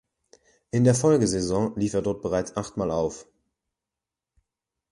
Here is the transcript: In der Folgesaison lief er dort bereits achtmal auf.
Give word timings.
In 0.71 0.83
der 0.83 0.95
Folgesaison 0.95 1.75
lief 1.75 1.93
er 1.93 2.01
dort 2.01 2.23
bereits 2.23 2.57
achtmal 2.57 2.89
auf. 2.89 3.27